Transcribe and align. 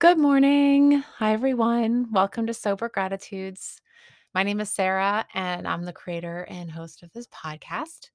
Good 0.00 0.16
morning. 0.16 1.04
Hi, 1.18 1.34
everyone. 1.34 2.10
Welcome 2.10 2.46
to 2.46 2.54
Sober 2.54 2.88
Gratitudes. 2.88 3.82
My 4.34 4.42
name 4.42 4.58
is 4.60 4.70
Sarah, 4.70 5.26
and 5.34 5.68
I'm 5.68 5.84
the 5.84 5.92
creator 5.92 6.46
and 6.48 6.70
host 6.70 7.02
of 7.02 7.12
this 7.12 7.26
podcast. 7.26 8.08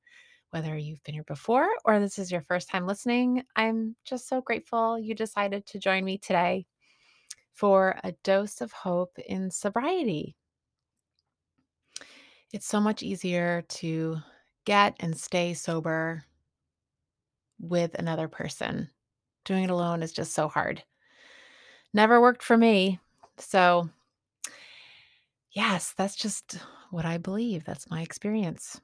Whether 0.50 0.76
you've 0.76 1.04
been 1.04 1.14
here 1.14 1.24
before 1.26 1.68
or 1.86 2.00
this 2.00 2.18
is 2.18 2.32
your 2.32 2.42
first 2.42 2.70
time 2.70 2.88
listening, 2.88 3.44
I'm 3.56 3.96
just 4.04 4.28
so 4.28 4.42
grateful 4.42 4.98
you 4.98 5.14
decided 5.14 5.68
to 5.68 5.78
join 5.78 6.04
me 6.04 6.18
today 6.18 6.66
for 7.54 8.00
a 8.04 8.14
dose 8.24 8.62
of 8.62 8.72
hope 8.72 9.16
in 9.20 9.52
sobriety. 9.52 10.36
It's 12.52 12.66
so 12.66 12.80
much 12.80 13.04
easier 13.04 13.62
to 13.62 14.18
get 14.66 14.96
and 15.02 15.16
stay 15.16 15.54
sober 15.54 16.24
with 17.60 17.94
another 17.94 18.28
person. 18.28 18.90
Doing 19.44 19.66
it 19.66 19.70
alone 19.70 20.02
is 20.02 20.14
just 20.14 20.34
so 20.34 20.48
hard. 20.48 20.82
Never 21.96 22.20
worked 22.20 22.44
for 22.44 22.58
me. 22.58 23.00
So, 23.38 23.90
yes, 25.54 25.94
that's 25.98 26.18
just 26.18 26.60
what 26.92 27.06
I 27.06 27.18
believe. 27.18 27.64
That's 27.64 27.90
my 27.90 28.02
experience. 28.02 28.82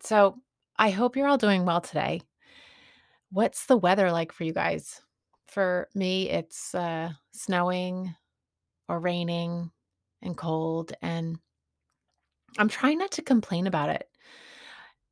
So, 0.00 0.38
I 0.78 0.88
hope 0.88 1.14
you're 1.14 1.28
all 1.28 1.36
doing 1.36 1.66
well 1.66 1.82
today. 1.82 2.22
What's 3.30 3.66
the 3.66 3.76
weather 3.76 4.10
like 4.10 4.32
for 4.32 4.44
you 4.44 4.54
guys? 4.54 5.02
For 5.48 5.88
me, 5.94 6.30
it's 6.30 6.74
uh, 6.74 7.10
snowing 7.32 8.14
or 8.88 8.98
raining 8.98 9.70
and 10.22 10.34
cold, 10.38 10.94
and 11.02 11.38
I'm 12.56 12.70
trying 12.70 12.96
not 12.96 13.10
to 13.10 13.22
complain 13.22 13.66
about 13.66 13.90
it. 13.90 14.08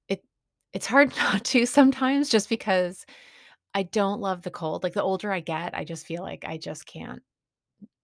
It 0.08 0.24
it's 0.72 0.86
hard 0.86 1.14
not 1.18 1.44
to 1.44 1.66
sometimes 1.66 2.30
just 2.30 2.48
because 2.48 3.04
I 3.74 3.82
don't 3.82 4.20
love 4.20 4.42
the 4.42 4.50
cold. 4.50 4.84
Like 4.84 4.94
the 4.94 5.02
older 5.02 5.32
I 5.32 5.40
get, 5.40 5.74
I 5.74 5.84
just 5.84 6.06
feel 6.06 6.22
like 6.22 6.44
I 6.46 6.58
just 6.58 6.86
can't 6.86 7.22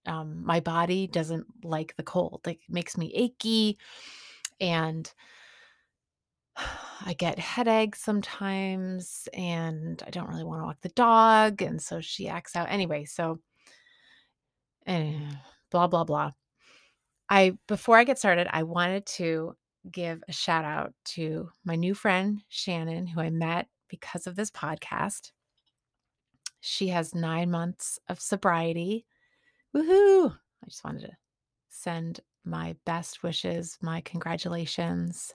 um, 0.05 0.43
my 0.45 0.59
body 0.59 1.07
doesn't 1.07 1.45
like 1.63 1.95
the 1.95 2.03
cold. 2.03 2.41
Like 2.45 2.61
it 2.67 2.73
makes 2.73 2.97
me 2.97 3.11
achy 3.13 3.77
and 4.59 5.11
I 7.05 7.13
get 7.13 7.39
headaches 7.39 8.01
sometimes 8.01 9.27
and 9.33 10.01
I 10.05 10.09
don't 10.09 10.27
really 10.27 10.43
want 10.43 10.61
to 10.61 10.65
walk 10.65 10.81
the 10.81 10.89
dog. 10.89 11.61
And 11.61 11.81
so 11.81 12.01
she 12.01 12.27
acts 12.27 12.55
out 12.55 12.67
anyway. 12.69 13.05
So, 13.05 13.39
eh, 14.85 15.13
blah, 15.71 15.87
blah, 15.87 16.03
blah. 16.03 16.31
I, 17.29 17.57
before 17.67 17.97
I 17.97 18.03
get 18.03 18.19
started, 18.19 18.47
I 18.51 18.63
wanted 18.63 19.05
to 19.07 19.55
give 19.89 20.21
a 20.27 20.33
shout 20.33 20.65
out 20.65 20.93
to 21.03 21.49
my 21.63 21.75
new 21.75 21.95
friend, 21.95 22.43
Shannon, 22.49 23.07
who 23.07 23.21
I 23.21 23.29
met 23.29 23.67
because 23.87 24.27
of 24.27 24.35
this 24.35 24.51
podcast. 24.51 25.31
She 26.61 26.87
has 26.89 27.13
nine 27.13 27.51
months 27.51 27.99
of 28.07 28.19
sobriety. 28.19 29.05
Woohoo! 29.75 30.31
I 30.31 30.67
just 30.67 30.83
wanted 30.83 31.01
to 31.01 31.17
send 31.69 32.21
my 32.45 32.75
best 32.85 33.23
wishes, 33.23 33.77
my 33.81 34.01
congratulations. 34.01 35.33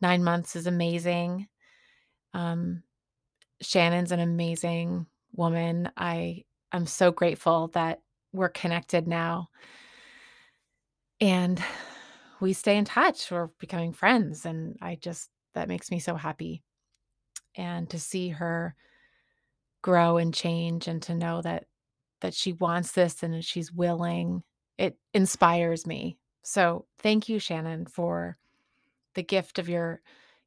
Nine 0.00 0.22
months 0.22 0.56
is 0.56 0.66
amazing. 0.66 1.48
Um, 2.34 2.82
Shannon's 3.60 4.12
an 4.12 4.20
amazing 4.20 5.06
woman. 5.34 5.90
I 5.96 6.44
I'm 6.72 6.86
so 6.86 7.12
grateful 7.12 7.68
that 7.68 8.00
we're 8.32 8.48
connected 8.48 9.06
now. 9.06 9.50
And 11.20 11.62
we 12.40 12.52
stay 12.54 12.76
in 12.76 12.84
touch. 12.84 13.30
We're 13.30 13.48
becoming 13.58 13.92
friends. 13.92 14.46
And 14.46 14.76
I 14.80 14.96
just, 14.96 15.30
that 15.54 15.68
makes 15.68 15.90
me 15.90 15.98
so 15.98 16.14
happy. 16.14 16.62
And 17.54 17.88
to 17.90 18.00
see 18.00 18.30
her 18.30 18.74
grow 19.82 20.16
and 20.16 20.32
change 20.32 20.88
and 20.88 21.02
to 21.02 21.14
know 21.14 21.42
that 21.42 21.66
that 22.20 22.34
she 22.34 22.52
wants 22.52 22.92
this 22.92 23.22
and 23.22 23.44
she's 23.44 23.72
willing 23.72 24.42
it 24.78 24.96
inspires 25.12 25.86
me. 25.86 26.16
So 26.42 26.86
thank 26.98 27.28
you 27.28 27.38
shannon 27.38 27.86
for 27.86 28.38
the 29.14 29.22
gift 29.22 29.58
of 29.58 29.68
your 29.68 30.00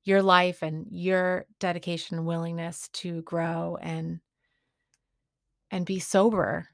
your 0.04 0.22
life 0.22 0.62
and 0.62 0.88
your 0.90 1.46
dedication 1.60 2.18
and 2.18 2.26
willingness 2.26 2.90
to 2.94 3.22
grow 3.24 3.78
and 3.82 4.20
and 5.72 5.86
be 5.86 6.00
sober 6.00 6.68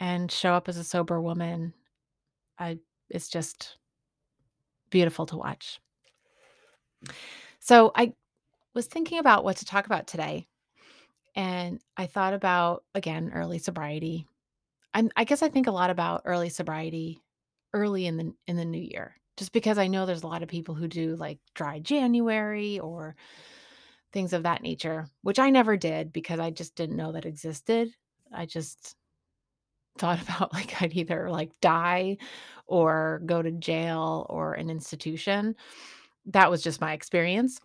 and 0.00 0.30
show 0.30 0.54
up 0.54 0.68
as 0.68 0.76
a 0.76 0.84
sober 0.84 1.20
woman. 1.20 1.74
I 2.58 2.78
it's 3.10 3.28
just 3.28 3.76
beautiful 4.90 5.26
to 5.26 5.36
watch. 5.36 5.80
So 7.60 7.92
I 7.94 8.12
was 8.74 8.86
thinking 8.86 9.18
about 9.18 9.44
what 9.44 9.56
to 9.58 9.64
talk 9.64 9.86
about 9.86 10.06
today 10.06 10.46
and 11.34 11.80
I 11.96 12.06
thought 12.06 12.34
about 12.34 12.84
again 12.94 13.32
early 13.34 13.58
sobriety. 13.58 14.26
I'm 14.94 15.10
I 15.16 15.24
guess 15.24 15.42
I 15.42 15.48
think 15.48 15.66
a 15.66 15.72
lot 15.72 15.90
about 15.90 16.22
early 16.24 16.48
sobriety 16.48 17.20
early 17.72 18.06
in 18.06 18.16
the 18.16 18.34
in 18.46 18.56
the 18.56 18.64
new 18.64 18.80
year 18.80 19.16
just 19.36 19.52
because 19.52 19.78
I 19.78 19.88
know 19.88 20.06
there's 20.06 20.22
a 20.22 20.28
lot 20.28 20.42
of 20.42 20.48
people 20.48 20.74
who 20.74 20.88
do 20.88 21.16
like 21.16 21.38
dry 21.54 21.80
January 21.80 22.78
or 22.78 23.16
things 24.12 24.32
of 24.32 24.44
that 24.44 24.62
nature, 24.62 25.08
which 25.22 25.38
I 25.38 25.50
never 25.50 25.76
did 25.76 26.12
because 26.12 26.38
I 26.38 26.50
just 26.50 26.76
didn't 26.76 26.96
know 26.96 27.12
that 27.12 27.26
existed. 27.26 27.90
I 28.32 28.46
just 28.46 28.94
thought 29.98 30.22
about 30.28 30.52
like 30.52 30.80
I'd 30.80 30.94
either 30.94 31.30
like 31.30 31.50
die 31.60 32.18
or 32.66 33.22
go 33.26 33.42
to 33.42 33.50
jail 33.50 34.26
or 34.30 34.54
an 34.54 34.70
institution. 34.70 35.56
That 36.26 36.50
was 36.50 36.62
just 36.62 36.80
my 36.80 36.92
experience. 36.92 37.60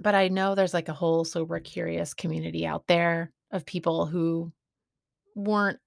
But 0.00 0.14
I 0.14 0.28
know 0.28 0.54
there's 0.54 0.74
like 0.74 0.88
a 0.88 0.94
whole 0.94 1.24
sober 1.24 1.60
curious 1.60 2.14
community 2.14 2.66
out 2.66 2.86
there 2.86 3.32
of 3.50 3.66
people 3.66 4.06
who 4.06 4.52
weren't 5.34 5.78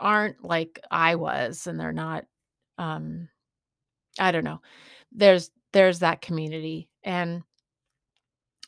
aren't 0.00 0.44
like 0.44 0.80
I 0.90 1.16
was 1.16 1.66
and 1.66 1.78
they're 1.78 1.92
not 1.92 2.24
um 2.78 3.28
I 4.18 4.32
don't 4.32 4.44
know. 4.44 4.60
There's 5.12 5.50
there's 5.72 6.00
that 6.00 6.22
community 6.22 6.88
and 7.04 7.42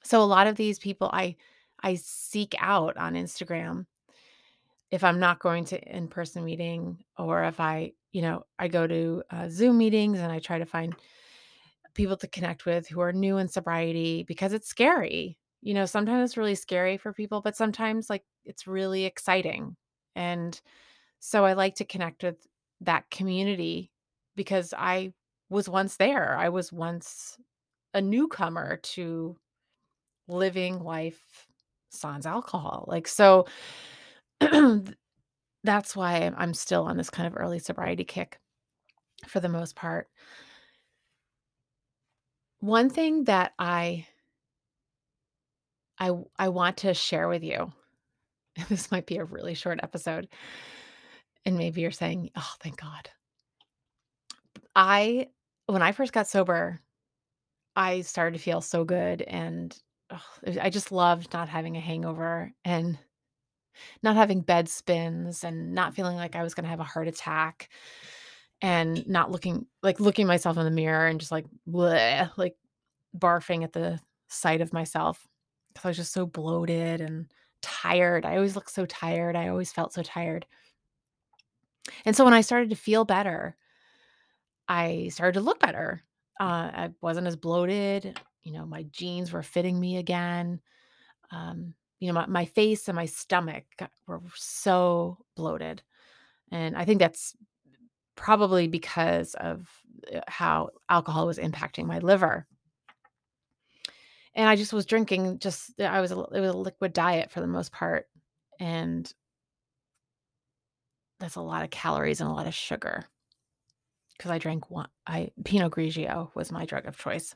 so 0.03 0.23
a 0.23 0.25
lot 0.25 0.47
of 0.47 0.57
these 0.57 0.79
people 0.79 1.09
I 1.13 1.37
I 1.83 1.95
seek 1.95 2.55
out 2.59 2.97
on 2.97 3.15
Instagram 3.15 3.87
if 4.91 5.05
I'm 5.05 5.21
not 5.21 5.39
going 5.39 5.65
to 5.67 5.97
in-person 5.97 6.45
meeting 6.45 6.99
or 7.17 7.45
if 7.45 7.61
I, 7.61 7.93
you 8.13 8.23
know, 8.23 8.45
I 8.59 8.69
go 8.69 8.87
to 8.87 9.23
uh, 9.31 9.49
Zoom 9.49 9.79
meetings 9.79 10.19
and 10.19 10.33
I 10.33 10.41
try 10.41 10.59
to 10.59 10.67
find 10.67 10.95
people 11.95 12.17
to 12.19 12.29
connect 12.29 12.67
with 12.67 12.89
who 12.89 13.01
are 13.01 13.13
new 13.13 13.39
in 13.39 13.49
sobriety 13.49 14.25
because 14.25 14.53
it's 14.53 14.69
scary. 14.69 15.39
You 15.63 15.75
know, 15.75 15.87
sometimes 15.87 16.31
it's 16.31 16.37
really 16.37 16.55
scary 16.55 16.97
for 16.97 17.13
people, 17.13 17.41
but 17.41 17.57
sometimes 17.57 18.09
like 18.11 18.25
it's 18.45 18.67
really 18.67 19.05
exciting. 19.05 19.77
And 20.17 20.61
so 21.21 21.45
I 21.45 21.53
like 21.55 21.77
to 21.77 21.85
connect 21.85 22.23
with 22.23 22.37
that 22.83 23.11
community 23.11 23.91
because 24.37 24.73
I 24.77 25.13
was 25.51 25.69
once 25.69 25.97
there. 25.97 26.37
I 26.39 26.49
was 26.49 26.73
once 26.73 27.37
a 27.95 28.01
newcomer 28.01 28.79
to 28.79 29.37
living 30.29 30.83
life 30.83 31.47
sans 31.91 32.27
alcohol. 32.27 32.85
Like 32.89 33.09
so 33.09 33.47
that's 35.65 35.97
why 35.97 36.33
I'm 36.37 36.55
still 36.55 36.85
on 36.85 36.97
this 36.97 37.11
kind 37.11 37.27
of 37.27 37.37
early 37.37 37.59
sobriety 37.59 38.05
kick 38.05 38.39
for 39.27 39.41
the 39.41 39.49
most 39.49 39.77
part. 39.77 40.09
One 42.61 42.91
thing 42.91 43.25
that 43.25 43.53
I 43.59 44.07
I 45.99 46.13
I 46.39 46.49
want 46.49 46.79
to 46.79 46.95
share 46.95 47.29
with 47.29 47.43
you, 47.43 47.73
this 48.69 48.91
might 48.91 49.07
be 49.07 49.17
a 49.19 49.25
really 49.25 49.55
short 49.55 49.81
episode, 49.83 50.29
and 51.45 51.57
maybe 51.57 51.81
you're 51.81 51.91
saying, 51.91 52.31
"Oh, 52.37 52.55
thank 52.61 52.81
God." 52.81 53.11
I 54.75 55.29
when 55.67 55.83
I 55.83 55.93
first 55.93 56.13
got 56.13 56.27
sober, 56.27 56.81
I 57.77 58.03
started 58.03 58.37
to 58.39 58.43
feel 58.43 58.61
so 58.61 58.85
good 58.85 59.23
and 59.23 59.77
ugh, 60.11 60.59
I 60.61 60.71
just 60.71 60.93
loved 60.93 61.33
not 61.33 61.49
having 61.49 61.77
a 61.77 61.81
hangover 61.81 62.53
and 62.65 62.99
not 64.03 64.17
having 64.17 64.41
bed 64.43 64.69
spins 64.69 65.45
and 65.45 65.75
not 65.75 65.95
feeling 65.95 66.17
like 66.17 66.37
I 66.37 66.43
was 66.43 66.55
going 66.55 66.65
to 66.65 66.71
have 66.71 66.81
a 66.81 66.85
heart 66.85 67.09
attack 67.09 67.69
and 68.63 69.07
not 69.09 69.31
looking 69.31 69.67
like 69.83 70.01
looking 70.01 70.27
myself 70.27 70.57
in 70.59 70.65
the 70.65 70.71
mirror 70.71 71.07
and 71.07 71.21
just 71.21 71.33
like 71.33 71.47
bleh, 71.69 72.31
like 72.37 72.57
barfing 73.17 73.65
at 73.65 73.73
the 73.73 74.01
sight 74.29 74.61
of 74.61 74.73
myself 74.73 75.27
because 75.69 75.85
I 75.85 75.89
was 75.89 75.97
just 75.97 76.13
so 76.13 76.27
bloated 76.27 77.01
and 77.01 77.27
tired. 77.63 78.25
I 78.25 78.37
always 78.37 78.55
looked 78.55 78.71
so 78.71 78.87
tired. 78.87 79.37
I 79.37 79.49
always 79.49 79.73
felt 79.73 79.93
so 79.93 80.03
tired. 80.03 80.47
And 82.05 82.15
so 82.17 82.25
when 82.25 82.35
I 82.35 82.41
started 82.41 82.71
to 82.71 82.77
feel 82.77 83.05
better, 83.05 83.57
I 84.69 85.09
started 85.13 85.39
to 85.39 85.45
look 85.45 85.59
better. 85.61 86.03
Uh, 86.39 86.71
I 86.73 86.91
wasn't 87.01 87.27
as 87.27 87.37
bloated. 87.37 88.19
You 88.43 88.53
know, 88.53 88.65
my 88.65 88.85
jeans 88.85 89.33
were 89.33 89.43
fitting 89.43 89.79
me 89.79 89.99
again. 89.99 90.61
Um, 91.31 91.75
you 91.99 92.09
know, 92.09 92.15
my, 92.15 92.27
my 92.27 92.45
face 92.47 92.89
and 92.89 92.97
my 92.97 93.07
stomach 93.07 93.65
were 94.07 94.23
so 94.35 95.19
bloated. 95.37 95.83
And 96.51 96.77
I 96.77 96.85
think 96.85 96.99
that's 96.99 97.37
probably 98.17 98.69
because 98.69 99.35
of 99.35 99.69
uh, 100.15 100.21
how 100.27 100.71
alcohol 100.89 101.27
was 101.27 101.39
impacting 101.39 101.87
my 101.87 101.99
liver. 101.99 102.47
And 104.35 104.49
I 104.49 104.57
just 104.57 104.73
was 104.73 104.87
drinking 104.87 105.39
just 105.41 105.81
I 105.81 106.01
was 106.01 106.13
a 106.13 106.19
it 106.21 106.41
was 106.41 106.51
a 106.51 106.57
liquid 106.57 106.93
diet 106.93 107.31
for 107.31 107.41
the 107.41 107.47
most 107.47 107.73
part, 107.73 108.07
and 108.59 109.13
that's 111.19 111.37
a 111.37 111.41
lot 111.41 111.63
of 111.65 111.71
calories 111.71 112.21
and 112.21 112.31
a 112.31 112.33
lot 112.33 112.47
of 112.47 112.55
sugar. 112.55 113.05
Because 114.17 114.31
I 114.31 114.39
drank 114.39 114.71
one 114.71 114.89
I 115.07 115.31
Pinot 115.45 115.73
Grigio 115.73 116.31
was 116.35 116.53
my 116.53 116.65
drug 116.67 116.87
of 116.87 116.97
choice. 116.99 117.35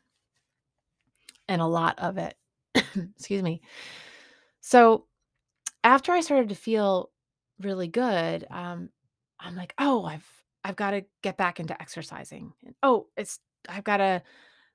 And 1.49 1.61
a 1.61 1.67
lot 1.67 1.99
of 1.99 2.19
it. 2.19 2.35
Excuse 3.17 3.43
me. 3.43 3.61
So, 4.61 5.07
after 5.85 6.13
I 6.13 6.21
started 6.21 6.51
to 6.51 6.55
feel 6.55 7.11
really 7.61 7.89
good, 7.89 8.47
um, 8.51 8.91
I'm 9.41 9.57
like, 9.57 9.75
"Oh, 9.79 10.05
I've 10.05 10.27
I've 10.65 10.77
gotta 10.77 11.05
get 11.23 11.37
back 11.37 11.61
into 11.61 11.81
exercising, 11.81 12.55
oh, 12.83 13.09
it's 13.17 13.41
I've 13.69 13.85
gotta 13.85 14.23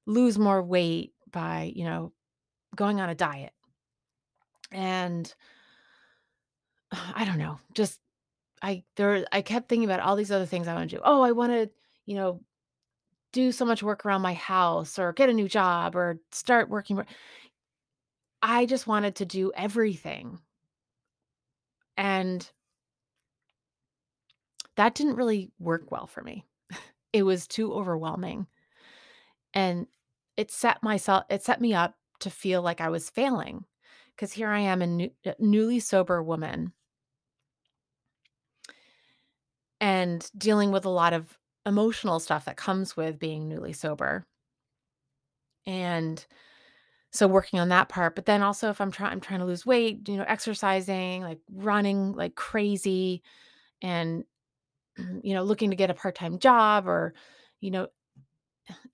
lose 0.07 0.39
more 0.39 0.63
weight 0.63 1.13
by, 1.31 1.71
you 1.75 1.85
know, 1.85 2.13
going 2.75 3.01
on 3.01 3.09
a 3.09 3.15
diet." 3.15 3.53
And 4.71 5.33
I 6.91 7.25
don't 7.25 7.37
know, 7.37 7.59
just 7.73 7.99
I 8.63 8.83
there 8.97 9.25
I 9.31 9.41
kept 9.41 9.69
thinking 9.69 9.85
about 9.89 10.01
all 10.01 10.15
these 10.15 10.31
other 10.31 10.45
things 10.45 10.67
I 10.67 10.73
wanna 10.73 10.87
do. 10.87 11.01
"Oh, 11.03 11.21
I 11.23 11.31
wanna, 11.31 11.69
you 12.05 12.15
know, 12.15 12.41
do 13.33 13.51
so 13.51 13.65
much 13.65 13.83
work 13.83 14.05
around 14.05 14.21
my 14.23 14.33
house 14.35 14.99
or 14.99 15.13
get 15.13 15.29
a 15.29 15.33
new 15.33 15.49
job 15.49 15.95
or 15.95 16.19
start 16.31 16.69
working 16.69 16.97
more" 16.97 17.05
I 18.43 18.65
just 18.65 18.87
wanted 18.87 19.15
to 19.17 19.25
do 19.25 19.51
everything. 19.53 20.39
And 21.97 22.49
that 24.75 24.95
didn't 24.95 25.15
really 25.15 25.51
work 25.59 25.91
well 25.91 26.07
for 26.07 26.21
me. 26.21 26.45
It 27.13 27.23
was 27.23 27.47
too 27.47 27.73
overwhelming. 27.73 28.47
And 29.53 29.87
it 30.39 30.51
set 30.51 30.81
myself 30.81 31.25
it 31.29 31.43
set 31.43 31.61
me 31.61 31.73
up 31.73 31.95
to 32.21 32.29
feel 32.29 32.61
like 32.61 32.81
I 32.81 32.89
was 32.89 33.09
failing 33.09 33.65
because 34.15 34.31
here 34.33 34.49
I 34.49 34.59
am, 34.59 34.81
a 34.81 34.87
new 34.87 35.11
newly 35.39 35.79
sober 35.79 36.23
woman 36.23 36.73
and 39.81 40.29
dealing 40.37 40.71
with 40.71 40.85
a 40.85 40.89
lot 40.89 41.13
of 41.13 41.37
emotional 41.65 42.19
stuff 42.19 42.45
that 42.45 42.57
comes 42.57 42.97
with 42.97 43.19
being 43.19 43.47
newly 43.47 43.73
sober. 43.73 44.25
And 45.65 46.25
so 47.11 47.27
working 47.27 47.59
on 47.59 47.69
that 47.69 47.89
part, 47.89 48.15
but 48.15 48.25
then 48.25 48.41
also 48.41 48.69
if 48.69 48.81
I'm 48.81 48.91
try 48.91 49.09
I'm 49.09 49.19
trying 49.21 49.39
to 49.39 49.45
lose 49.45 49.65
weight, 49.65 50.07
you 50.07 50.17
know, 50.17 50.25
exercising, 50.27 51.21
like, 51.23 51.39
running 51.51 52.13
like 52.13 52.35
crazy 52.35 53.23
and, 53.81 54.23
you 55.23 55.33
know, 55.33 55.43
looking 55.43 55.69
to 55.71 55.75
get 55.75 55.89
a 55.89 55.95
part-time 55.95 56.39
job 56.39 56.87
or, 56.87 57.13
you 57.61 57.71
know, 57.71 57.87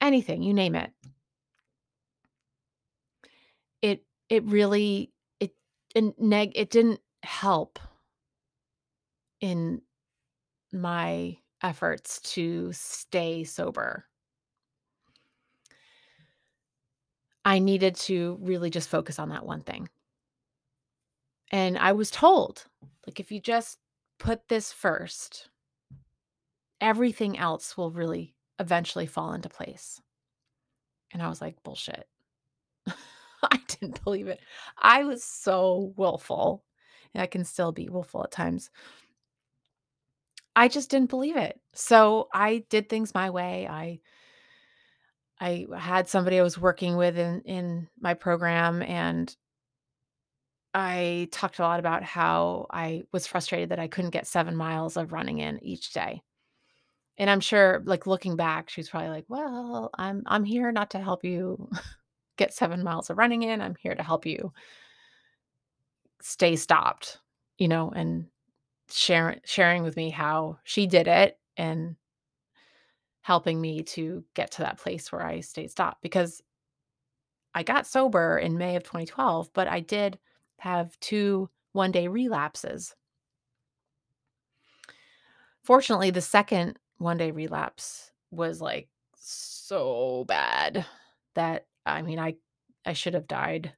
anything, 0.02 0.44
you 0.44 0.54
name 0.54 0.76
it. 0.76 0.92
It 3.86 4.04
it 4.30 4.44
really 4.46 5.12
it 5.40 5.54
and 5.96 6.16
neg 6.18 6.54
it 6.56 6.72
didn't 6.72 7.02
help 7.22 7.78
in 9.40 9.84
my 10.74 11.38
efforts 11.62 12.20
to 12.34 12.74
stay 12.74 13.44
sober. 13.44 14.08
I 17.46 17.60
needed 17.60 17.96
to 18.08 18.40
really 18.42 18.72
just 18.72 18.90
focus 18.90 19.20
on 19.20 19.30
that 19.30 19.46
one 19.46 19.62
thing. 19.62 19.88
And 21.52 21.78
I 21.78 21.92
was 21.94 22.12
told, 22.12 22.66
like, 23.08 23.20
"If 23.20 23.32
you 23.32 23.40
just 23.40 23.80
put 24.20 24.48
this 24.48 24.72
first, 24.72 25.50
"everything 26.80 27.38
else 27.38 27.76
will 27.78 27.92
really 27.92 28.36
eventually 28.60 29.06
fall 29.06 29.34
into 29.34 29.50
place." 29.50 30.02
And 31.12 31.22
I 31.22 31.30
was 31.30 31.42
like, 31.42 31.64
"Bullshit." 31.64 32.08
I 33.52 33.60
didn't 33.68 34.04
believe 34.04 34.28
it. 34.28 34.40
I 34.78 35.04
was 35.04 35.24
so 35.24 35.94
willful, 35.98 36.64
I 37.16 37.28
can 37.28 37.46
still 37.46 37.72
be 37.72 37.90
willful 37.90 38.24
at 38.24 38.32
times. 38.32 38.70
I 40.56 40.68
just 40.68 40.90
didn't 40.90 41.10
believe 41.10 41.36
it. 41.36 41.60
So, 41.74 42.30
I 42.34 42.60
did 42.70 42.88
things 42.90 43.14
my 43.14 43.30
way. 43.30 43.68
I 43.68 44.00
I 45.40 45.66
had 45.78 46.08
somebody 46.08 46.40
I 46.40 46.44
was 46.44 46.58
working 46.58 46.96
with 46.96 47.18
in 47.18 47.42
in 47.42 47.90
my 48.00 48.14
program, 48.14 48.82
and 48.82 49.36
I 50.74 51.30
talked 51.32 51.60
a 51.60 51.62
lot 51.64 51.80
about 51.80 52.04
how 52.04 52.68
I 52.72 53.04
was 53.14 53.28
frustrated 53.28 53.70
that 53.70 53.80
I 53.80 53.88
couldn't 53.88 54.12
get 54.12 54.28
7 54.28 54.56
miles 54.56 54.98
of 54.98 55.14
running 55.14 55.40
in 55.40 55.64
each 55.64 55.94
day. 55.94 56.22
And 57.18 57.30
I'm 57.30 57.42
sure, 57.42 57.84
like, 57.86 58.08
looking 58.08 58.36
back, 58.38 58.70
she's 58.70 58.90
probably 58.90 59.10
like, 59.10 59.26
"Well, 59.30 59.90
I'm 59.98 60.24
I'm 60.28 60.46
here 60.46 60.72
not 60.72 60.92
to 60.92 61.00
help 61.00 61.24
you 61.26 61.70
get 62.38 62.54
7 62.54 62.84
miles 62.84 63.10
of 63.10 63.18
running 63.18 63.44
in, 63.44 63.62
I'm 63.62 63.76
here 63.76 63.96
to 63.96 64.04
help 64.04 64.26
you" 64.26 64.54
"stay 66.22 66.56
stopped," 66.56 67.20
you 67.58 67.68
know, 67.68 67.90
and 67.92 68.28
shar 68.92 69.38
sharing 69.46 69.84
with 69.84 69.98
me 69.98 70.10
how 70.12 70.60
she 70.64 70.88
did 70.88 71.08
it 71.08 71.40
and 71.58 71.96
helping 73.24 73.60
me 73.60 73.82
to 73.82 74.24
get 74.34 74.52
to 74.52 74.60
that 74.62 74.78
place 74.78 75.12
where 75.12 75.26
I 75.26 75.40
stayed 75.40 75.72
stopped, 75.72 76.02
because 76.02 76.42
I 77.54 77.64
got 77.64 77.88
sober 77.88 78.38
in 78.38 78.58
May 78.58 78.76
of 78.76 78.84
2012, 78.84 79.50
but 79.54 79.68
I 79.68 79.80
did 79.80 80.20
have 80.60 81.00
2 81.00 81.50
one-day 81.72 82.08
relapses. 82.08 82.96
Fortunately, 85.64 86.12
the 86.12 86.22
2nd 86.22 86.78
one-day 86.98 87.32
relapse 87.32 88.12
was, 88.32 88.62
like, 88.62 88.88
so 89.16 90.26
bad 90.28 90.86
that, 91.34 91.66
I 91.86 92.02
mean, 92.02 92.20
I 92.20 92.36
I 92.86 92.94
should 92.94 93.14
have 93.16 93.28
died, 93.28 93.74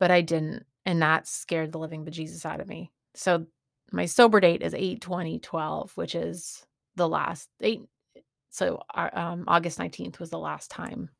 but 0.00 0.10
I 0.10 0.22
didn't, 0.22 0.64
and 0.86 1.02
that 1.02 1.28
scared 1.28 1.72
the 1.72 1.78
living 1.78 2.04
bejesus 2.04 2.46
out 2.46 2.60
of 2.60 2.68
me. 2.68 2.92
So, 3.14 3.46
my 3.92 4.06
sober 4.06 4.40
date 4.40 4.62
is 4.62 4.74
8/20/12, 4.74 5.96
which 5.96 6.14
is 6.14 6.66
the 6.96 7.08
last 7.08 7.50
8 7.60 7.82
so, 8.50 8.82
uh, 8.94 9.10
um, 9.12 9.44
August 9.48 9.78
19th 9.78 10.18
was 10.20 10.30
the 10.30 10.38
last 10.38 10.70
time 10.70 11.10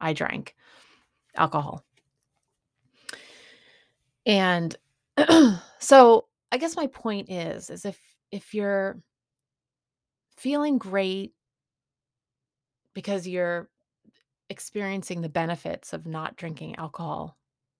I 0.00 0.12
drank 0.12 0.54
alcohol. 1.36 1.84
And 4.24 4.76
so, 5.78 6.26
I 6.52 6.58
guess 6.58 6.76
my 6.76 6.86
point 6.88 7.30
is, 7.30 7.70
is 7.70 7.84
if 7.84 7.98
if 8.30 8.54
you're 8.54 8.98
feeling 10.36 10.78
great 10.78 11.32
because 12.94 13.26
you're 13.26 13.68
experiencing 14.48 15.20
the 15.20 15.28
benefits 15.28 15.92
of 15.92 16.06
not 16.06 16.36
drinking 16.36 16.76
alcohol 16.76 17.36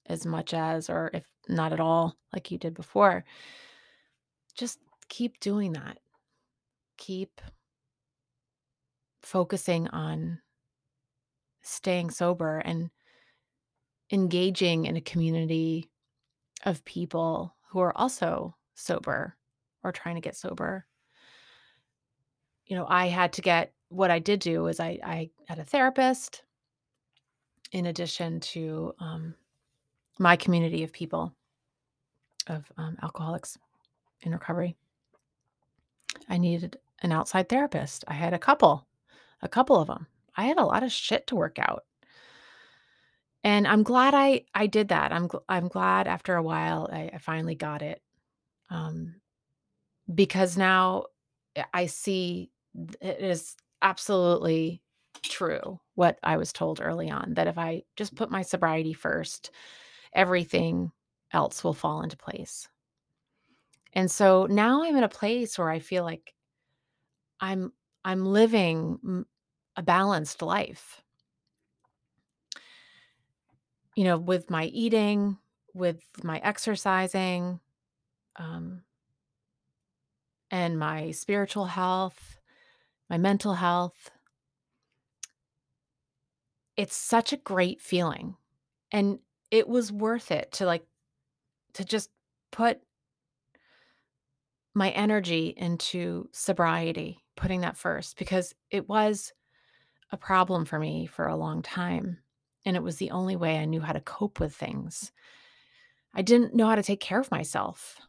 as 0.07 0.25
much 0.25 0.55
as 0.55 0.89
or 0.89 1.11
if 1.15 1.25
not 1.49 1.73
at 1.73 1.81
all 1.81 2.17
like 2.33 2.51
you 2.51 2.59
did 2.59 2.75
before 2.75 3.25
just 4.57 4.81
keep 5.09 5.39
doing 5.41 5.73
that. 5.75 5.99
Keep 6.97 7.41
focusing 9.23 9.87
on 9.89 10.41
staying 11.63 12.11
sober 12.11 12.59
and 12.59 12.91
engaging 14.11 14.87
in 14.87 14.97
a 14.97 15.01
community 15.01 15.91
of 16.65 16.85
people 16.85 17.55
who 17.69 17.81
are 17.81 17.97
also 17.97 18.57
sober 18.75 19.37
or 19.83 19.93
trying 19.93 20.15
to 20.15 20.21
get 20.21 20.37
sober. 20.37 20.87
You 22.67 22.77
know, 22.77 22.87
I 22.89 23.07
had 23.07 23.33
to 23.35 23.43
get 23.43 23.73
what 23.89 24.11
I 24.11 24.19
did 24.19 24.41
do 24.41 24.67
is 24.67 24.81
I 24.81 24.99
I 25.05 25.31
had 25.47 25.59
a 25.59 25.65
therapist 25.65 26.43
in 27.73 27.87
addition 27.87 28.41
to, 28.41 28.95
um, 29.01 29.35
my 30.19 30.37
community 30.37 30.83
of 30.83 30.93
people 30.93 31.35
of, 32.47 32.71
um, 32.77 32.97
alcoholics 33.03 33.59
in 34.23 34.33
recovery. 34.33 34.77
I 36.29 36.39
needed 36.39 36.79
an 37.03 37.13
outside 37.13 37.49
therapist. 37.49 38.05
I 38.09 38.15
had 38.15 38.33
a 38.35 38.39
couple, 38.39 38.87
a 39.43 39.49
couple 39.49 39.77
of 39.81 39.89
them. 39.89 40.07
I 40.37 40.45
had 40.45 40.59
a 40.59 40.65
lot 40.65 40.83
of 40.83 40.93
shit 40.93 41.27
to 41.29 41.37
work 41.37 41.59
out. 41.59 41.85
And 43.45 43.67
I'm 43.67 43.83
glad 43.83 44.15
I 44.15 44.45
I 44.55 44.67
did 44.67 44.89
that. 44.89 45.13
I'm 45.13 45.29
gl 45.29 45.43
I'm 45.49 45.69
glad 45.69 46.07
after 46.09 46.35
a 46.37 46.43
while 46.43 46.89
I 46.93 47.11
I 47.15 47.19
finally 47.19 47.55
got 47.55 47.83
it, 47.83 48.03
um, 48.71 49.17
because 50.15 50.57
now, 50.59 51.07
eh, 51.57 51.65
I 51.75 51.87
see 51.87 52.51
it 53.01 53.21
is 53.21 53.57
absolutely 53.83 54.83
true 55.29 55.81
what 55.95 56.19
I 56.23 56.37
was 56.37 56.53
told 56.53 56.81
early 56.81 57.11
on, 57.11 57.35
that 57.35 57.47
if 57.47 57.59
I 57.59 57.85
just 57.97 58.15
put 58.15 58.31
my 58.31 58.43
sobriety 58.43 58.93
first, 58.93 59.51
everything 60.13 60.93
else 61.33 61.65
will 61.65 61.75
fall 61.75 62.03
into 62.03 62.17
place. 62.17 62.69
And 63.93 64.11
so 64.11 64.47
now 64.47 64.85
I'm 64.85 64.97
in 64.97 65.05
a 65.05 65.09
place 65.09 65.59
where 65.59 65.71
I 65.71 65.79
feel 65.79 66.05
like 66.05 66.35
I'm 67.41 67.73
I'm 68.05 68.25
living 68.25 69.25
a 69.77 69.83
balanced 69.83 70.43
life. 70.43 71.03
You 73.95 74.05
know, 74.05 74.19
with 74.19 74.51
my 74.51 74.65
eating, 74.67 75.39
with 75.75 76.03
my 76.23 76.39
exercising, 76.39 77.61
um 78.37 78.85
and 80.51 80.79
my 80.79 81.11
spiritual 81.11 81.67
health, 81.67 82.39
my 83.11 83.19
mental 83.19 83.55
health. 83.55 84.11
It's 86.77 86.97
such 86.97 87.33
a 87.33 87.39
great 87.39 87.81
feeling, 87.81 88.37
and 88.93 89.19
it 89.51 89.69
was 89.69 89.91
worth 89.91 90.31
it 90.31 90.53
to, 90.53 90.67
like 90.67 90.87
to 91.75 91.85
just 91.85 92.11
put 92.51 92.81
my 94.75 94.91
energy 94.91 95.55
into 95.57 96.29
sobriety, 96.33 97.25
putting 97.37 97.63
that 97.63 97.79
first 97.79 98.19
because 98.19 98.55
it 98.71 98.89
was 98.89 99.33
a 100.13 100.17
problem 100.17 100.65
for 100.65 100.79
me 100.79 101.07
for 101.07 101.27
a 101.27 101.37
long 101.37 101.63
time, 101.63 102.19
and 102.65 102.77
it 102.77 102.83
was 102.83 102.97
the 102.97 103.11
only 103.11 103.37
way 103.37 103.59
I 103.59 103.65
knew 103.65 103.81
how 103.81 103.93
to 103.93 104.01
cope 104.01 104.39
with 104.39 104.55
things. 104.55 105.13
I 106.15 106.23
didn't 106.23 106.55
know 106.55 106.67
how 106.67 106.75
to 106.75 106.83
take 106.83 107.01
care 107.01 107.21
of 107.21 107.31
myself, 107.31 108.01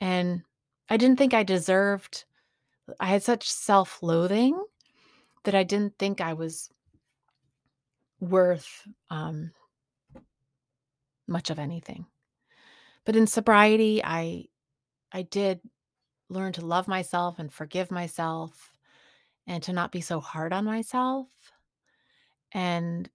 and 0.00 0.42
I 0.90 0.98
didn't 0.98 1.16
think 1.16 1.32
I 1.32 1.44
deserved 1.44 2.24
I 3.00 3.06
had 3.06 3.22
such 3.22 3.50
self-loathing 3.50 4.62
that 5.44 5.54
I 5.54 5.62
didn't 5.62 5.98
think 5.98 6.20
I 6.20 6.34
was 6.34 6.68
worth, 8.24 8.86
um 9.10 9.52
much 11.26 11.50
of 11.50 11.58
anything. 11.58 12.06
But 13.04 13.16
in 13.16 13.26
sobriety, 13.26 14.02
I 14.04 14.46
I 15.12 15.22
did 15.22 15.60
learn 16.28 16.52
to 16.54 16.66
love 16.66 16.88
myself 16.88 17.38
and 17.38 17.52
forgive 17.52 17.90
myself 17.90 18.70
and 19.46 19.62
to 19.62 19.72
not 19.72 19.92
be 19.92 20.00
so 20.00 20.20
hard 20.20 20.52
on 20.52 20.64
myself. 20.64 21.28
And 22.52 23.08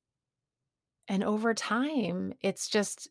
and 1.08 1.24
over 1.24 1.54
time, 1.54 2.34
it's 2.42 2.68
just 2.68 3.10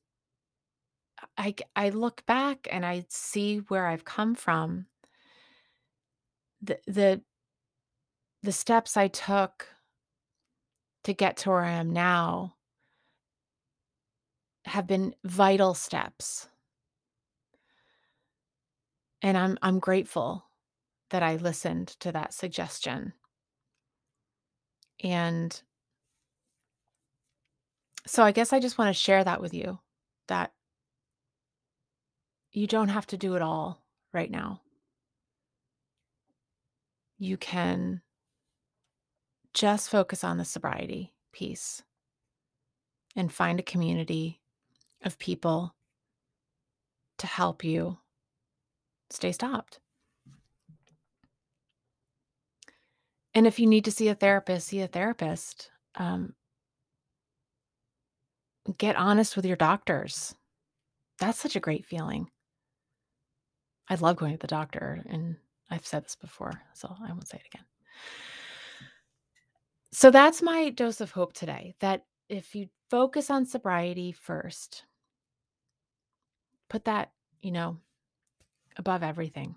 I 1.36 1.54
I 1.74 1.88
look 1.90 2.24
back 2.26 2.68
and 2.70 2.86
I 2.86 3.06
see 3.08 3.58
where 3.68 3.86
I've 3.86 4.04
come 4.04 4.34
from. 4.34 4.86
The 6.62 6.78
the 6.86 7.22
the 8.42 8.52
steps 8.52 8.96
I 8.96 9.08
took 9.08 9.66
to 11.08 11.14
get 11.14 11.38
to 11.38 11.48
where 11.48 11.62
I 11.64 11.70
am 11.70 11.90
now 11.90 12.54
have 14.66 14.86
been 14.86 15.14
vital 15.24 15.72
steps. 15.72 16.48
And 19.22 19.38
I'm 19.38 19.56
I'm 19.62 19.78
grateful 19.78 20.44
that 21.08 21.22
I 21.22 21.36
listened 21.36 21.88
to 22.00 22.12
that 22.12 22.34
suggestion. 22.34 23.14
And 25.02 25.58
so 28.06 28.22
I 28.22 28.32
guess 28.32 28.52
I 28.52 28.60
just 28.60 28.76
wanna 28.76 28.92
share 28.92 29.24
that 29.24 29.40
with 29.40 29.54
you, 29.54 29.78
that 30.26 30.52
you 32.52 32.66
don't 32.66 32.88
have 32.88 33.06
to 33.06 33.16
do 33.16 33.34
it 33.34 33.40
all 33.40 33.82
right 34.12 34.30
now. 34.30 34.60
You 37.18 37.38
can 37.38 38.02
just 39.58 39.90
focus 39.90 40.22
on 40.22 40.38
the 40.38 40.44
sobriety 40.44 41.12
piece 41.32 41.82
and 43.16 43.32
find 43.32 43.58
a 43.58 43.64
community 43.64 44.40
of 45.02 45.18
people 45.18 45.74
to 47.18 47.26
help 47.26 47.64
you 47.64 47.98
stay 49.10 49.32
stopped. 49.32 49.80
And 53.34 53.48
if 53.48 53.58
you 53.58 53.66
need 53.66 53.84
to 53.86 53.90
see 53.90 54.06
a 54.06 54.14
therapist, 54.14 54.68
see 54.68 54.80
a 54.80 54.86
therapist. 54.86 55.70
Um 55.96 56.34
get 58.76 58.94
honest 58.94 59.34
with 59.34 59.44
your 59.44 59.56
doctors. 59.56 60.36
That's 61.18 61.38
such 61.38 61.56
a 61.56 61.60
great 61.60 61.84
feeling. 61.84 62.30
I 63.88 63.96
love 63.96 64.16
going 64.16 64.32
to 64.32 64.38
the 64.38 64.46
doctor, 64.46 65.02
and 65.08 65.36
I've 65.70 65.86
said 65.86 66.04
this 66.04 66.14
before, 66.14 66.52
so 66.74 66.94
I 67.02 67.08
won't 67.08 67.26
say 67.26 67.38
it 67.38 67.46
again. 67.52 67.64
So 69.92 70.10
that's 70.10 70.42
my 70.42 70.70
dose 70.70 71.00
of 71.00 71.12
hope 71.12 71.32
today, 71.32 71.74
that 71.80 72.04
if 72.28 72.54
you 72.54 72.68
focus 72.90 73.30
on 73.30 73.46
sobriety 73.46 74.12
first 74.12 74.84
put 76.68 76.84
that, 76.84 77.10
you 77.40 77.50
know, 77.50 77.78
above 78.76 79.02
everything 79.02 79.54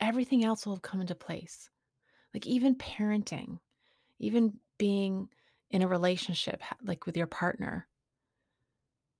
everything 0.00 0.44
else 0.44 0.66
will 0.66 0.78
come 0.78 1.00
into 1.00 1.14
place. 1.14 1.70
Like, 2.34 2.44
even 2.46 2.74
parenting, 2.74 3.58
even 4.18 4.54
being 4.76 5.28
in 5.70 5.82
a 5.82 5.86
relationship, 5.86 6.60
like, 6.82 7.06
with 7.06 7.16
your 7.16 7.28
partner. 7.28 7.86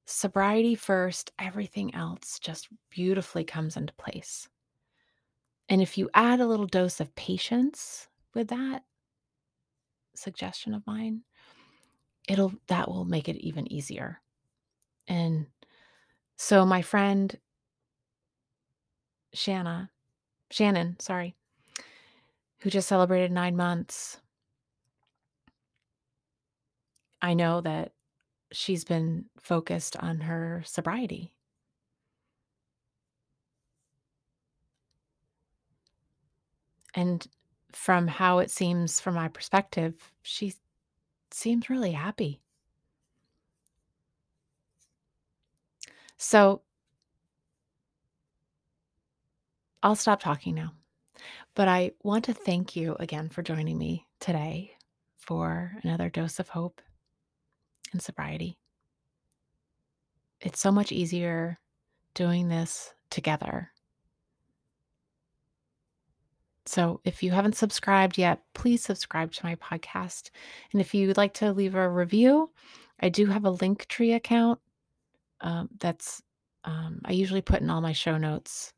Sobriety 0.07 0.75
first, 0.75 1.31
everything 1.39 1.95
else 1.95 2.41
just 2.41 2.69
beautifully 2.91 3.45
comes 3.45 3.77
into 3.77 3.93
place. 3.93 4.49
And 5.69 5.81
if 5.81 5.97
you 5.97 6.11
add 6.15 6.41
a 6.41 6.47
little 6.47 6.67
dose 6.67 6.99
of 6.99 7.15
patience 7.15 8.09
with 8.35 8.49
that 8.49 8.83
suggestion 10.15 10.75
of 10.75 10.87
mine, 10.87 11.23
it'll 12.29 12.53
that 12.69 12.89
will 12.89 13.05
make 13.05 13.29
it 13.29 13.37
even 13.37 13.71
easier. 13.73 14.21
And 15.09 15.47
so 16.37 16.65
my 16.67 16.83
friend 16.83 17.39
Shanna 19.35 19.91
Shannon, 20.51 20.97
sorry, 21.01 21.35
who 22.61 22.71
just 22.71 22.89
celebrated 22.89 23.33
9 23.33 23.57
months 23.57 24.19
I 27.23 27.35
know 27.35 27.61
that 27.61 27.93
she's 28.51 28.85
been 28.85 29.27
focused 29.41 29.97
on 29.97 30.21
her 30.21 30.63
sobriety. 30.67 31.33
And 36.95 37.27
from 37.73 38.07
how 38.09 38.39
it 38.39 38.51
seems 38.51 39.01
from 39.01 39.15
my 39.15 39.29
perspective, 39.29 40.13
she 40.23 40.55
seems 41.31 41.71
really 41.71 41.93
happy. 41.93 42.41
So 46.17 46.63
I'll 49.83 49.97
stop 49.97 50.21
talking 50.21 50.55
now, 50.55 50.73
but 51.55 51.67
I 51.67 51.93
want 52.05 52.25
to 52.27 52.35
thank 52.35 52.77
you 52.77 52.95
again 53.01 53.29
for 53.29 53.43
joining 53.43 53.77
me 53.77 54.07
today 54.21 54.77
for 55.17 55.73
another 55.83 56.09
dose 56.09 56.39
of 56.39 56.49
hope 56.49 56.81
and 57.93 58.01
sobriety. 58.01 58.57
It's 60.41 60.61
so 60.61 60.71
much 60.71 60.93
easier 60.93 61.59
doing 62.15 62.49
this 62.49 62.95
together. 63.11 63.72
So, 66.67 67.01
if 67.05 67.23
you 67.23 67.33
haven't 67.33 67.57
subscribed 67.57 68.17
yet, 68.19 68.41
please 68.55 68.83
subscribe 68.85 69.33
to 69.33 69.45
my 69.45 69.57
podcast, 69.57 70.31
and 70.73 70.81
if 70.81 70.95
you'd 70.95 71.17
like 71.17 71.35
to 71.35 71.53
leave 71.53 71.75
a 71.75 71.89
review, 71.89 72.51
I 73.01 73.09
do 73.09 73.27
have 73.27 73.45
a 73.45 73.53
Linktree 73.53 74.15
account, 74.15 74.61
um, 75.41 75.69
that's, 75.81 76.23
um 76.65 77.01
I 77.05 77.13
usually 77.13 77.43
put 77.43 77.61
in 77.63 77.71
all 77.71 77.81
my 77.81 77.93
show 77.93 78.17
notes 78.19 78.73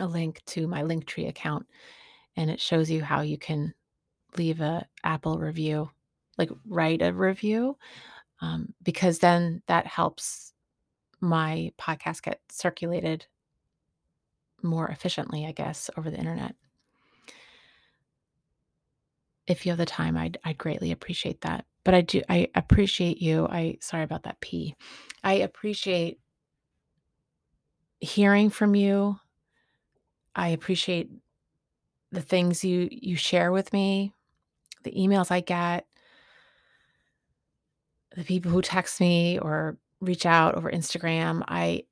a 0.00 0.06
link 0.06 0.42
to 0.46 0.66
my 0.68 0.82
Linktree 0.82 1.28
account, 1.28 1.66
and 2.36 2.50
it 2.50 2.60
shows 2.60 2.90
you 2.90 3.02
how 3.02 3.20
you 3.22 3.36
can 3.38 3.74
leave 4.36 4.60
a 4.60 4.86
Apple 5.04 5.38
review, 5.38 5.90
like, 6.38 6.50
write 6.66 7.02
a 7.02 7.12
review, 7.12 7.76
um, 8.40 8.74
because 8.82 9.18
then 9.20 9.62
that 9.68 9.86
helps 9.86 10.52
my 11.20 11.72
podcast 11.78 12.22
get 12.22 12.40
circulated 12.50 13.26
more 14.62 14.88
efficiently, 14.88 15.46
I 15.46 15.52
guess, 15.52 15.90
over 15.96 16.10
the 16.10 16.18
Internet. 16.18 16.54
If 19.46 19.64
you 19.64 19.72
have 19.72 19.78
the 19.78 19.86
time, 19.86 20.16
I'd 20.16 20.38
I'd 20.44 20.58
greatly 20.58 20.92
appreciate 20.92 21.40
that. 21.42 21.64
But 21.84 21.94
I 21.94 22.00
do 22.02 22.22
I 22.28 22.48
appreciate 22.54 23.22
you. 23.22 23.46
I 23.46 23.78
sorry 23.80 24.04
about 24.04 24.24
that 24.24 24.40
P. 24.40 24.74
I 25.24 25.34
appreciate 25.34 26.20
hearing 28.00 28.50
from 28.50 28.74
you. 28.74 29.18
I 30.34 30.48
appreciate 30.48 31.10
the 32.12 32.20
things 32.20 32.64
you 32.64 32.88
you 32.90 33.16
share 33.16 33.50
with 33.52 33.72
me, 33.72 34.12
the 34.82 34.92
emails 34.92 35.30
I 35.30 35.40
get 35.40 35.86
the 38.18 38.24
people 38.24 38.50
who 38.50 38.60
text 38.62 39.00
me 39.00 39.38
or 39.38 39.78
reach 40.00 40.26
out 40.26 40.56
over 40.56 40.70
Instagram. 40.70 41.42
I 41.46 41.84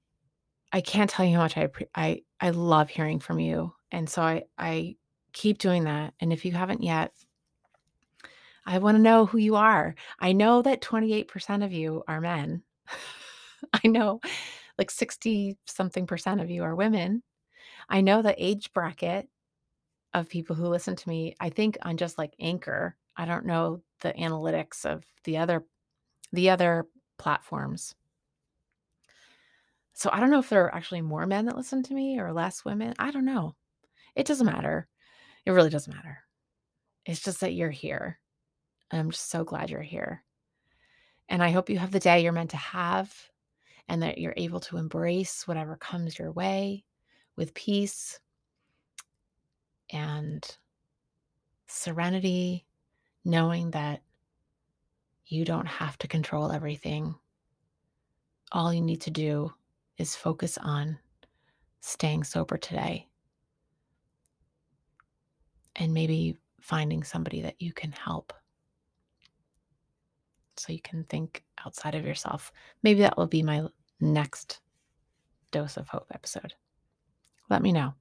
I 0.76 0.82
can't 0.82 1.08
tell 1.08 1.24
you 1.24 1.36
how 1.36 1.42
much 1.42 1.56
I 1.56 1.70
I 1.94 2.22
I 2.38 2.50
love 2.50 2.90
hearing 2.90 3.18
from 3.18 3.40
you, 3.40 3.72
and 3.90 4.10
so 4.10 4.20
I 4.20 4.42
I 4.58 4.96
keep 5.32 5.56
doing 5.56 5.84
that, 5.84 6.12
and 6.20 6.34
if 6.34 6.44
you 6.44 6.52
haven't 6.52 6.82
yet 6.82 7.14
I 8.66 8.78
wanna 8.78 8.98
know 8.98 9.26
who 9.26 9.38
you 9.38 9.56
are. 9.56 9.94
I 10.18 10.32
know 10.32 10.60
that 10.62 10.82
28% 10.82 11.64
of 11.64 11.72
you 11.72 12.02
are 12.08 12.20
men. 12.20 12.62
I 13.72 13.88
know, 13.88 14.20
like, 14.78 14.90
60 14.90 15.56
something 15.66 16.06
percent 16.06 16.40
of 16.40 16.50
you 16.50 16.62
are 16.64 16.74
women. 16.74 17.22
I 17.88 18.00
know 18.02 18.22
the 18.22 18.34
age 18.44 18.72
bracket 18.72 19.28
of 20.14 20.28
people 20.28 20.56
who 20.56 20.66
listen 20.66 20.96
to 20.96 21.08
me, 21.08 21.36
I 21.40 21.50
think 21.50 21.78
on 21.82 21.96
just, 21.96 22.18
like, 22.18 22.34
Anchor. 22.40 22.96
I 23.16 23.24
don't 23.24 23.46
know 23.46 23.82
the 24.00 24.12
analytics 24.12 24.84
of 24.84 25.04
the 25.24 25.38
other 25.38 25.64
the 26.32 26.50
other 26.50 26.86
platforms. 27.18 27.94
So, 29.98 30.10
I 30.12 30.20
don't 30.20 30.30
know 30.30 30.40
if 30.40 30.50
there 30.50 30.62
are 30.66 30.74
actually 30.74 31.00
more 31.00 31.24
men 31.24 31.46
that 31.46 31.56
listen 31.56 31.82
to 31.84 31.94
me 31.94 32.20
or 32.20 32.30
less 32.30 32.66
women. 32.66 32.92
I 32.98 33.10
don't 33.10 33.24
know. 33.24 33.54
It 34.14 34.26
doesn't 34.26 34.44
matter. 34.44 34.88
It 35.46 35.52
really 35.52 35.70
doesn't 35.70 35.94
matter. 35.94 36.18
It's 37.06 37.22
just 37.22 37.40
that 37.40 37.54
you're 37.54 37.70
here. 37.70 38.18
I'm 38.90 39.10
just 39.10 39.30
so 39.30 39.42
glad 39.42 39.70
you're 39.70 39.80
here. 39.80 40.22
And 41.30 41.42
I 41.42 41.50
hope 41.50 41.70
you 41.70 41.78
have 41.78 41.92
the 41.92 41.98
day 41.98 42.22
you're 42.22 42.32
meant 42.32 42.50
to 42.50 42.58
have, 42.58 43.10
and 43.88 44.02
that 44.02 44.18
you're 44.18 44.34
able 44.36 44.60
to 44.60 44.76
embrace 44.76 45.48
whatever 45.48 45.76
comes 45.76 46.18
your 46.18 46.30
way 46.30 46.84
with 47.36 47.54
peace 47.54 48.20
and 49.90 50.46
serenity, 51.68 52.66
knowing 53.24 53.70
that 53.70 54.02
you 55.24 55.46
don't 55.46 55.66
have 55.66 55.96
to 55.98 56.06
control 56.06 56.52
everything. 56.52 57.14
All 58.52 58.74
you 58.74 58.82
need 58.82 59.00
to 59.00 59.10
do 59.10 59.54
is 59.98 60.16
focus 60.16 60.58
on 60.58 60.98
staying 61.80 62.24
sober 62.24 62.56
today 62.56 63.06
and 65.76 65.94
maybe 65.94 66.38
finding 66.60 67.02
somebody 67.02 67.42
that 67.42 67.60
you 67.60 67.72
can 67.72 67.92
help 67.92 68.32
so 70.56 70.72
you 70.72 70.80
can 70.80 71.04
think 71.04 71.44
outside 71.64 71.94
of 71.94 72.04
yourself. 72.04 72.52
Maybe 72.82 73.00
that 73.00 73.16
will 73.16 73.26
be 73.26 73.42
my 73.42 73.66
next 74.00 74.60
dose 75.50 75.76
of 75.76 75.88
hope 75.88 76.06
episode. 76.12 76.54
Let 77.50 77.62
me 77.62 77.72
know. 77.72 77.94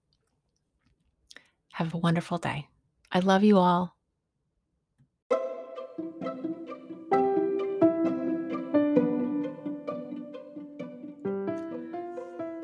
Have 1.74 1.94
a 1.94 1.98
wonderful 1.98 2.38
day. 2.38 2.68
I 3.12 3.20
love 3.20 3.44
you 3.44 3.58
all. 3.58 3.95